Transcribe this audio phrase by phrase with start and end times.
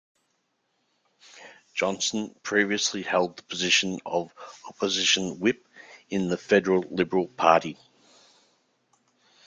[1.75, 4.33] Johnson previously held the position of
[4.67, 5.67] Opposition Whip
[6.09, 7.77] in the Federal Liberal Party.